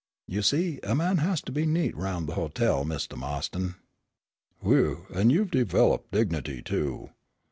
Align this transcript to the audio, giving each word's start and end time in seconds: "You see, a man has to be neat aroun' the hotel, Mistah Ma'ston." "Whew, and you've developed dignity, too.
"You 0.25 0.41
see, 0.41 0.79
a 0.81 0.95
man 0.95 1.17
has 1.19 1.41
to 1.41 1.51
be 1.51 1.67
neat 1.67 1.93
aroun' 1.93 2.25
the 2.25 2.33
hotel, 2.33 2.83
Mistah 2.83 3.15
Ma'ston." 3.17 3.75
"Whew, 4.61 5.05
and 5.13 5.31
you've 5.31 5.51
developed 5.51 6.11
dignity, 6.11 6.63
too. 6.63 7.11